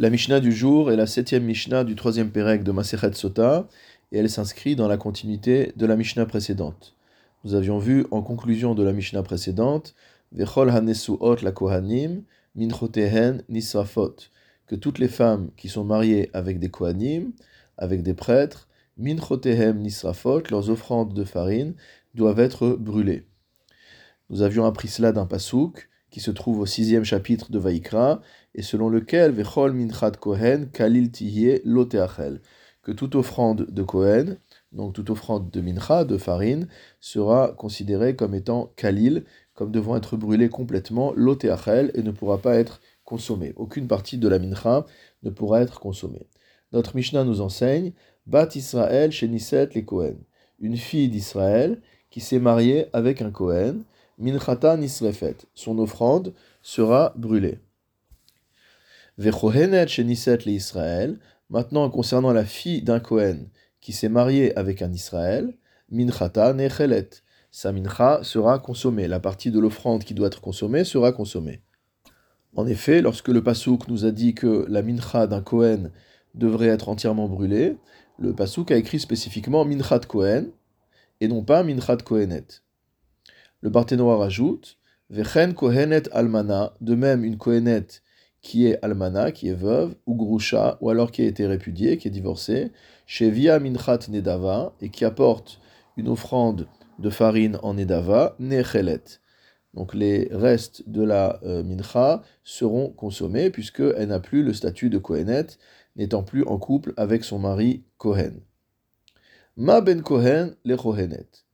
La 0.00 0.10
Mishnah 0.10 0.38
du 0.38 0.52
jour 0.52 0.92
est 0.92 0.96
la 0.96 1.08
septième 1.08 1.42
Mishnah 1.42 1.82
du 1.82 1.96
troisième 1.96 2.30
Pérec 2.30 2.62
de 2.62 2.70
Masechet 2.70 3.14
Sota 3.14 3.66
et 4.12 4.18
elle 4.18 4.30
s'inscrit 4.30 4.76
dans 4.76 4.86
la 4.86 4.96
continuité 4.96 5.72
de 5.74 5.86
la 5.86 5.96
Mishnah 5.96 6.24
précédente. 6.24 6.94
Nous 7.42 7.56
avions 7.56 7.78
vu 7.78 8.06
en 8.12 8.22
conclusion 8.22 8.76
de 8.76 8.84
la 8.84 8.92
Mishnah 8.92 9.24
précédente 9.24 9.96
Vechol 10.30 10.70
Hanesuot 10.70 11.38
la 11.42 11.50
Kohanim 11.50 12.22
Minchotehen 12.54 13.42
Nisrafot 13.48 14.14
que 14.68 14.76
toutes 14.76 15.00
les 15.00 15.08
femmes 15.08 15.50
qui 15.56 15.68
sont 15.68 15.82
mariées 15.82 16.30
avec 16.32 16.60
des 16.60 16.68
Kohanim, 16.68 17.32
avec 17.76 18.04
des 18.04 18.14
prêtres, 18.14 18.68
Minchotehem 18.98 19.78
Nisrafot, 19.78 20.44
leurs 20.48 20.70
offrandes 20.70 21.12
de 21.12 21.24
farine, 21.24 21.74
doivent 22.14 22.38
être 22.38 22.68
brûlées. 22.68 23.26
Nous 24.30 24.42
avions 24.42 24.64
appris 24.64 24.86
cela 24.86 25.10
d'un 25.10 25.26
pasouk 25.26 25.88
qui 26.10 26.20
se 26.20 26.30
trouve 26.30 26.60
au 26.60 26.66
sixième 26.66 27.04
chapitre 27.04 27.50
de 27.50 27.58
Vaïkra, 27.58 28.20
et 28.54 28.62
selon 28.62 28.88
lequel 28.88 29.32
Vechol 29.32 29.72
Minchat 29.72 30.12
Kohen 30.12 30.70
Kalil 30.70 31.10
Tihye 31.10 31.60
Loteachel, 31.64 32.40
que 32.82 32.92
toute 32.92 33.14
offrande 33.14 33.66
de 33.68 33.82
Kohen, 33.82 34.38
donc 34.72 34.94
toute 34.94 35.10
offrande 35.10 35.50
de 35.50 35.60
mincha, 35.60 36.04
de 36.04 36.16
farine, 36.18 36.68
sera 37.00 37.52
considérée 37.52 38.16
comme 38.16 38.34
étant 38.34 38.72
Kalil, 38.76 39.24
comme 39.54 39.70
devant 39.70 39.96
être 39.96 40.16
brûlée 40.16 40.48
complètement, 40.48 41.12
Loteachel, 41.14 41.90
et 41.94 42.02
ne 42.02 42.10
pourra 42.10 42.38
pas 42.38 42.56
être 42.56 42.80
consommée. 43.04 43.52
Aucune 43.56 43.88
partie 43.88 44.18
de 44.18 44.28
la 44.28 44.38
mincha 44.38 44.86
ne 45.22 45.30
pourra 45.30 45.60
être 45.62 45.80
consommée. 45.80 46.26
Notre 46.72 46.96
Mishnah 46.96 47.24
nous 47.24 47.40
enseigne 47.40 47.92
Bat 48.26 48.48
Israël 48.54 49.10
chez 49.10 49.28
Niset 49.28 49.70
les 49.74 49.84
Kohen, 49.84 50.18
une 50.58 50.76
fille 50.76 51.08
d'Israël 51.08 51.80
qui 52.10 52.20
s'est 52.20 52.38
mariée 52.38 52.86
avec 52.92 53.22
un 53.22 53.30
Kohen, 53.30 53.82
Minchata 54.18 54.76
Nisrefet, 54.76 55.36
son 55.54 55.78
offrande 55.78 56.34
sera 56.60 57.12
brûlée. 57.16 57.60
Vechohenet 59.16 59.86
Sheniset 59.86 60.38
le 60.44 60.52
Israël, 60.52 61.18
maintenant 61.50 61.88
concernant 61.88 62.32
la 62.32 62.44
fille 62.44 62.82
d'un 62.82 62.98
Kohen 62.98 63.48
qui 63.80 63.92
s'est 63.92 64.08
mariée 64.08 64.56
avec 64.58 64.82
un 64.82 64.92
Israël, 64.92 65.56
Minchata 65.90 66.52
Nechelet, 66.52 67.08
sa 67.50 67.72
mincha 67.72 68.20
sera 68.24 68.58
consommée, 68.58 69.08
la 69.08 69.20
partie 69.20 69.50
de 69.50 69.58
l'offrande 69.58 70.04
qui 70.04 70.14
doit 70.14 70.26
être 70.26 70.40
consommée 70.40 70.84
sera 70.84 71.12
consommée. 71.12 71.62
En 72.56 72.66
effet, 72.66 73.00
lorsque 73.00 73.28
le 73.28 73.42
Passouk 73.42 73.88
nous 73.88 74.04
a 74.04 74.10
dit 74.10 74.34
que 74.34 74.66
la 74.68 74.82
mincha 74.82 75.26
d'un 75.26 75.42
Kohen 75.42 75.92
devrait 76.34 76.66
être 76.66 76.88
entièrement 76.88 77.28
brûlée, 77.28 77.76
le 78.18 78.34
Passouk 78.34 78.70
a 78.72 78.76
écrit 78.76 78.98
spécifiquement 78.98 79.64
Minchat 79.64 80.00
Kohen 80.00 80.50
et 81.20 81.28
non 81.28 81.42
pas 81.42 81.62
Minchat 81.62 81.98
Kohenet. 81.98 82.46
Le 83.60 83.70
Barthénoir 83.70 84.22
ajoute 84.22 84.78
Vechen 85.10 85.52
Kohenet 85.52 86.08
Almana, 86.12 86.74
de 86.80 86.94
même 86.94 87.24
une 87.24 87.38
Kohenet 87.38 87.86
qui 88.40 88.66
est 88.66 88.78
Almana, 88.84 89.32
qui 89.32 89.48
est 89.48 89.54
veuve, 89.54 89.96
ou 90.06 90.14
Grusha, 90.14 90.78
ou 90.80 90.90
alors 90.90 91.10
qui 91.10 91.22
a 91.22 91.26
été 91.26 91.44
répudiée, 91.44 91.98
qui 91.98 92.06
est 92.06 92.12
divorcée, 92.12 92.70
chez 93.04 93.30
Via 93.30 93.58
Minchat 93.58 94.08
Nedava, 94.10 94.74
et 94.80 94.90
qui 94.90 95.04
apporte 95.04 95.60
une 95.96 96.08
offrande 96.08 96.68
de 97.00 97.10
farine 97.10 97.58
en 97.64 97.74
Nedava, 97.74 98.36
Nechelet. 98.38 99.02
Donc 99.74 99.92
les 99.92 100.28
restes 100.30 100.88
de 100.88 101.02
la 101.02 101.40
euh, 101.42 101.62
mincha 101.62 102.22
seront 102.44 102.90
consommés 102.90 103.50
puisqu'elle 103.50 104.08
n'a 104.08 104.20
plus 104.20 104.42
le 104.42 104.52
statut 104.52 104.88
de 104.88 104.98
Kohenet, 104.98 105.46
n'étant 105.96 106.22
plus 106.22 106.44
en 106.44 106.58
couple 106.58 106.94
avec 106.96 107.24
son 107.24 107.38
mari 107.38 107.84
Kohen. 107.96 108.40
Ma 109.56 109.80
ben 109.80 110.02
Kohen 110.02 110.54
le 110.64 110.76
Kohenet. 110.76 111.47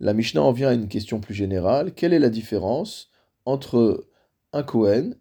La 0.00 0.14
Mishnah 0.14 0.42
en 0.42 0.52
vient 0.52 0.68
à 0.68 0.74
une 0.74 0.88
question 0.88 1.18
plus 1.18 1.34
générale. 1.34 1.92
Quelle 1.92 2.12
est 2.12 2.20
la 2.20 2.28
différence 2.28 3.10
entre 3.44 4.06
un 4.52 4.62
Kohen 4.62 5.16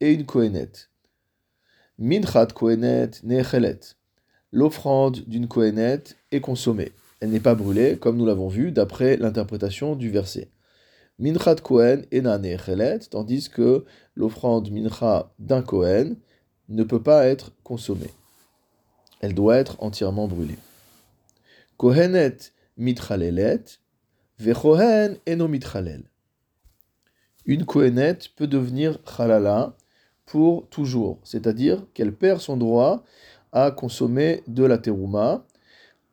et 0.00 0.12
une 0.12 0.24
Kohenet 0.24 0.72
Minchat 1.98 2.46
Kohenet 2.46 3.10
Nechelet. 3.24 3.80
L'offrande 4.50 5.20
d'une 5.26 5.48
Kohenet 5.48 6.02
est 6.30 6.40
consommée. 6.40 6.92
Elle 7.20 7.30
n'est 7.30 7.40
pas 7.40 7.54
brûlée, 7.54 7.98
comme 7.98 8.16
nous 8.16 8.24
l'avons 8.24 8.48
vu, 8.48 8.72
d'après 8.72 9.18
l'interprétation 9.18 9.96
du 9.96 10.10
verset. 10.10 10.50
Minchat 11.18 11.56
Kohen 11.56 12.06
ena 12.10 12.38
Nechelet, 12.38 13.00
tandis 13.10 13.50
que 13.50 13.84
l'offrande 14.14 14.70
Mincha 14.70 15.32
d'un 15.38 15.62
Kohen 15.62 16.16
ne 16.70 16.84
peut 16.84 17.02
pas 17.02 17.26
être 17.26 17.52
consommée. 17.62 18.10
Elle 19.20 19.34
doit 19.34 19.58
être 19.58 19.76
entièrement 19.82 20.26
brûlée. 20.26 20.58
Kohenet 21.76 22.38
mitralelet, 22.78 23.64
vechohen 24.38 25.18
eno 25.26 25.48
mitralel. 25.48 26.04
Une 27.44 27.64
kohenet 27.64 28.18
peut 28.36 28.46
devenir 28.46 28.98
halala 29.18 29.76
pour 30.26 30.68
toujours, 30.68 31.18
c'est-à-dire 31.24 31.84
qu'elle 31.94 32.14
perd 32.14 32.40
son 32.40 32.56
droit 32.56 33.02
à 33.52 33.70
consommer 33.70 34.42
de 34.46 34.64
la 34.64 34.78
terouma. 34.78 35.44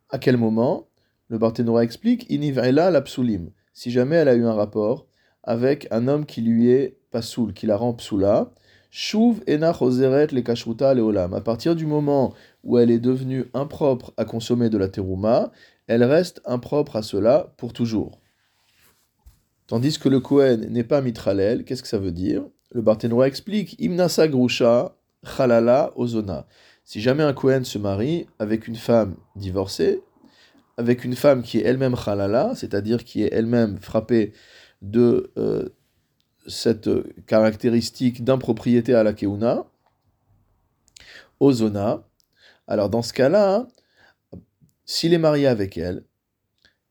À 0.09 0.18
quel 0.18 0.38
moment? 0.38 0.88
Le 1.28 1.38
Barthénora 1.38 1.84
explique 1.84 2.30
Iniv'ela 2.31 2.90
la 2.90 3.02
psulim, 3.02 3.52
si 3.74 3.91
jamais 3.91 4.16
elle 4.16 4.28
a 4.28 4.36
eu 4.36 4.46
un 4.46 4.53
rapport 4.53 5.06
avec 5.44 5.88
un 5.91 6.07
homme 6.07 6.25
qui 6.25 6.41
lui 6.41 6.69
est 6.72 6.97
pasoul, 7.12 7.53
qui 7.53 7.66
la 7.68 7.78
rend 7.78 7.94
psoula, 7.94 8.51
Shuv 8.91 9.44
ena 9.46 9.72
choseret 9.72 10.28
le 10.31 10.41
kashruta 10.41 10.96
leolam. 10.96 11.36
À 11.36 11.41
partir 11.41 11.75
du 11.75 11.86
moment 11.86 12.34
où 12.63 12.80
elle 12.80 12.90
est 12.90 13.00
devenue 13.00 13.46
impropre 13.53 14.13
à 14.18 14.25
consommer 14.25 14.69
de 14.69 14.80
la 14.80 14.88
terouma, 14.88 15.51
elle 15.89 16.03
reste 16.03 16.39
impropre 16.45 16.95
à 16.95 17.01
cela 17.01 17.51
pour 17.57 17.73
toujours. 17.73 18.22
Tandis 19.66 19.97
que 19.97 20.07
le 20.07 20.19
Kohen 20.19 20.67
n'est 20.69 20.83
pas 20.83 21.01
mitralel, 21.01 21.66
qu'est-ce 21.66 21.81
que 21.81 21.89
ça 21.89 21.97
veut 21.97 22.11
dire? 22.11 22.44
Le 22.72 22.83
Barthénois 22.83 23.27
explique 23.27 23.75
Imnasa 23.79 24.27
grusha 24.27 24.95
chalala 25.25 25.91
ozona. 25.95 26.45
Si 26.85 27.01
jamais 27.01 27.23
un 27.23 27.33
Kohen 27.33 27.66
se 27.66 27.79
marie 27.79 28.27
avec 28.38 28.67
une 28.67 28.75
femme 28.75 29.16
divorcée, 29.35 30.03
avec 30.77 31.03
une 31.03 31.16
femme 31.16 31.41
qui 31.41 31.57
est 31.57 31.63
elle-même 31.63 31.95
chalala, 31.95 32.53
c'est-à-dire 32.53 33.03
qui 33.03 33.23
est 33.23 33.33
elle-même 33.33 33.79
frappée 33.79 34.33
de 34.83 35.31
euh, 35.38 35.69
cette 36.45 36.89
caractéristique 37.25 38.23
d'impropriété 38.23 38.94
à 38.94 39.01
la 39.01 39.13
keuna, 39.13 39.66
ozona, 41.39 42.03
alors 42.67 42.91
dans 42.91 43.01
ce 43.01 43.11
cas-là, 43.13 43.67
s'il 44.89 45.13
est 45.13 45.19
marié 45.19 45.45
avec 45.45 45.77
elle, 45.77 46.03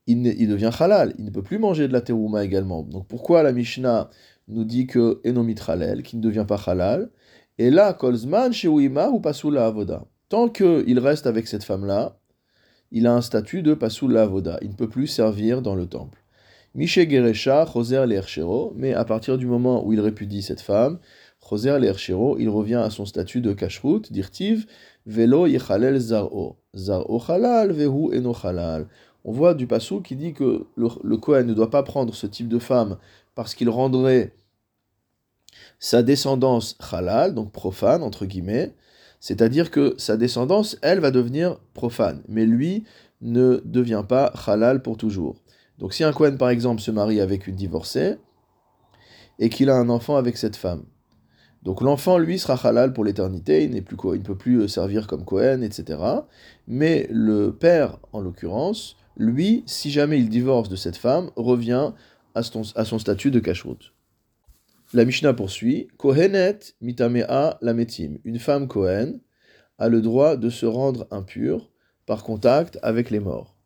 il, 0.07 0.47
devient 0.47 0.71
halal, 0.79 1.13
il 1.19 1.25
ne 1.25 1.31
peut 1.31 1.43
plus 1.43 1.59
manger 1.59 1.89
de 1.89 1.91
la 1.91 1.99
terouma 1.99 2.45
également. 2.45 2.81
Donc 2.81 3.05
pourquoi 3.09 3.43
la 3.43 3.51
Mishnah 3.51 4.09
nous 4.47 4.63
dit 4.63 4.87
que 4.87 5.19
enomitralel, 5.25 6.01
qui 6.01 6.15
ne 6.15 6.21
devient 6.21 6.45
pas 6.47 6.59
halal, 6.65 7.11
et 7.57 7.69
là, 7.69 7.91
kolzman 7.91 8.53
sheuima 8.53 9.09
ou 9.09 9.19
pasula 9.19 9.65
avoda? 9.65 10.05
Tant 10.29 10.47
qu'il 10.47 10.97
reste 10.97 11.27
avec 11.27 11.45
cette 11.49 11.65
femme-là, 11.65 12.17
il 12.93 13.05
a 13.05 13.13
un 13.13 13.21
statut 13.21 13.63
de 13.63 13.73
pasula 13.73 14.23
avoda, 14.23 14.59
il 14.61 14.69
ne 14.69 14.75
peut 14.75 14.87
plus 14.87 15.07
servir 15.07 15.61
dans 15.61 15.75
le 15.75 15.85
temple. 15.85 16.23
Miché 16.75 17.07
Geresha, 17.09 17.65
Choser 17.65 18.05
Lerchero, 18.07 18.71
mais 18.77 18.93
à 18.93 19.03
partir 19.03 19.37
du 19.37 19.45
moment 19.45 19.85
où 19.85 19.91
il 19.91 19.99
répudie 19.99 20.41
cette 20.41 20.61
femme, 20.61 20.99
Il 21.57 22.49
revient 22.49 22.75
à 22.75 22.89
son 22.89 23.05
statut 23.05 23.41
de 23.41 23.53
kashrut, 23.53 24.11
dirtiv, 24.11 24.65
Velo 25.05 25.47
Yechalel 25.47 25.97
Zar'o. 25.99 26.57
Zar'o 26.75 27.21
Halal, 27.27 27.71
Vehu 27.71 28.15
Eno 28.15 28.35
Halal. 28.43 28.87
On 29.25 29.31
voit 29.31 29.53
du 29.53 29.67
passou 29.67 30.01
qui 30.01 30.15
dit 30.15 30.33
que 30.33 30.67
le, 30.75 30.87
le 31.03 31.43
ne 31.43 31.53
doit 31.53 31.69
pas 31.69 31.83
prendre 31.83 32.13
ce 32.13 32.27
type 32.27 32.47
de 32.47 32.59
femme 32.59 32.97
parce 33.35 33.53
qu'il 33.53 33.69
rendrait 33.69 34.33
sa 35.79 36.03
descendance 36.03 36.77
halal, 36.91 37.33
donc 37.33 37.51
profane, 37.51 38.03
entre 38.03 38.25
guillemets, 38.25 38.73
c'est-à-dire 39.19 39.71
que 39.71 39.95
sa 39.97 40.17
descendance, 40.17 40.77
elle, 40.81 40.99
va 40.99 41.11
devenir 41.11 41.57
profane, 41.73 42.21
mais 42.27 42.45
lui 42.45 42.85
ne 43.21 43.61
devient 43.65 44.03
pas 44.07 44.31
halal 44.47 44.81
pour 44.81 44.97
toujours. 44.97 45.35
Donc 45.77 45.93
si 45.93 46.03
un 46.03 46.13
Kohen, 46.13 46.37
par 46.37 46.49
exemple, 46.49 46.81
se 46.81 46.91
marie 46.91 47.19
avec 47.19 47.47
une 47.47 47.55
divorcée, 47.55 48.15
et 49.39 49.49
qu'il 49.49 49.69
a 49.69 49.75
un 49.75 49.89
enfant 49.89 50.17
avec 50.17 50.37
cette 50.37 50.57
femme, 50.57 50.83
donc 51.63 51.81
l'enfant, 51.81 52.17
lui, 52.17 52.39
sera 52.39 52.55
halal 52.67 52.93
pour 52.93 53.03
l'éternité, 53.03 53.63
il, 53.63 53.71
ne 53.71 53.81
peut 53.81 54.37
plus 54.37 54.69
servir 54.69 55.07
comme 55.07 55.25
Kohen, 55.25 55.61
etc. 55.61 55.99
Mais 56.67 57.07
le 57.11 57.51
père, 57.51 57.99
en 58.13 58.21
l'occurrence, 58.21 58.95
lui, 59.17 59.63
si 59.65 59.91
jamais 59.91 60.19
il 60.19 60.29
divorce 60.29 60.69
de 60.69 60.77
cette 60.77 60.95
femme, 60.95 61.31
revient 61.35 61.91
à 62.33 62.43
son, 62.43 62.61
à 62.75 62.85
son 62.85 62.97
statut 62.97 63.31
de 63.31 63.39
kashrut. 63.39 63.93
La 64.93 65.05
Mishnah 65.05 65.33
poursuit 65.33 65.89
Kohenet 65.97 66.59
mitamea 66.81 67.57
lametim. 67.61 68.17
Une 68.23 68.39
femme 68.39 68.67
Kohen 68.67 69.19
a 69.77 69.89
le 69.89 70.01
droit 70.01 70.37
de 70.37 70.49
se 70.49 70.65
rendre 70.65 71.07
impure 71.11 71.71
par 72.05 72.23
contact 72.23 72.79
avec 72.81 73.09
les 73.09 73.19
morts. 73.19 73.58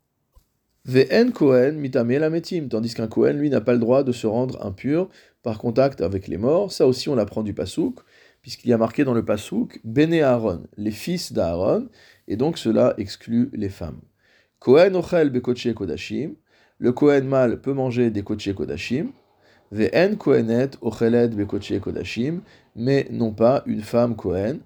Ve'en 0.85 1.31
Kohen 1.31 1.77
mitame 1.80 2.18
lametim. 2.19 2.68
Tandis 2.68 2.94
qu'un 2.94 3.07
Kohen, 3.07 3.38
lui, 3.38 3.50
n'a 3.50 3.62
pas 3.62 3.74
le 3.74 3.80
droit 3.80 4.03
de 4.03 4.12
se 4.12 4.27
rendre 4.27 4.63
impur 4.65 5.09
par 5.41 5.57
contact 5.57 6.01
avec 6.01 6.27
les 6.27 6.38
morts. 6.38 6.71
Ça 6.71 6.88
aussi, 6.88 7.09
on 7.09 7.15
l'apprend 7.15 7.44
du 7.44 7.53
Pasouk, 7.53 8.00
puisqu'il 8.41 8.69
y 8.69 8.74
a 8.74 8.77
marqué 8.77 9.03
dans 9.03 9.13
le 9.13 9.24
Pasouk 9.24 9.80
Bene 9.83 10.15
Aaron, 10.15 10.63
les 10.77 10.91
fils 10.91 11.31
d'Aaron, 11.31 11.88
et 12.27 12.35
donc 12.35 12.57
cela 12.57 12.94
exclut 12.97 13.50
les 13.53 13.69
femmes. 13.69 14.01
Kohen 14.59 14.95
ochel 14.95 15.30
bekoche 15.30 15.74
kodashim. 15.74 16.35
Le 16.80 16.91
Kohen 16.94 17.27
mâle 17.27 17.59
peut 17.62 17.74
manger 17.74 18.12
des 18.12 18.24
koche 18.24 18.53
kodashim. 18.53 19.12
Ve'en 19.71 20.15
kohenet 20.15 20.71
ochelet 20.81 21.29
bekoche 21.29 21.79
kodashim. 21.81 22.41
Mais 22.75 23.07
non 23.12 23.31
pas 23.31 23.63
une 23.65 23.81
femme 23.81 24.15
Kohen 24.15 24.59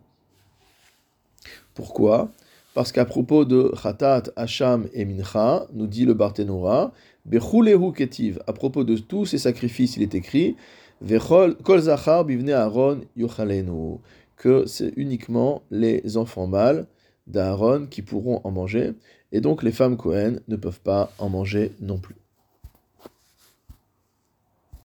Pourquoi? 1.74 2.32
Parce 2.78 2.92
qu'à 2.92 3.06
propos 3.06 3.44
de 3.44 3.72
Khatat, 3.82 4.26
Hacham 4.36 4.88
et 4.94 5.04
Mincha, 5.04 5.66
nous 5.74 5.88
dit 5.88 6.06
le 6.06 6.14
Barthénora, 6.14 6.94
Bechulehu 7.26 7.92
Ketiv, 7.92 8.40
à 8.46 8.54
propos 8.54 8.84
de 8.84 8.96
tous 8.98 9.26
ces 9.26 9.40
sacrifices, 9.40 9.98
il 9.98 10.04
est 10.04 10.14
écrit, 10.14 10.56
Vechol 11.02 11.56
Kol 11.56 11.82
Bivne 12.28 12.52
Aaron 12.52 13.02
Yochalenu, 13.16 13.98
que 14.36 14.68
c'est 14.68 14.94
uniquement 14.96 15.64
les 15.72 16.18
enfants 16.18 16.46
mâles 16.46 16.86
d'Aaron 17.26 17.88
qui 17.88 18.04
pourront 18.04 18.42
en 18.44 18.52
manger, 18.52 18.92
et 19.32 19.42
donc 19.42 19.64
les 19.64 19.72
femmes 19.72 19.98
Cohen 19.98 20.36
ne 20.48 20.56
peuvent 20.56 20.82
pas 20.82 21.12
en 21.18 21.30
manger 21.30 21.72
non 21.82 21.98
plus. 21.98 22.27